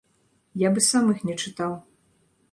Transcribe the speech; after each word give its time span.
Я 0.61 0.71
б 0.77 0.81
і 0.81 0.83
сам 0.85 1.11
іх 1.13 1.19
не 1.31 1.35
чытаў. 1.43 1.75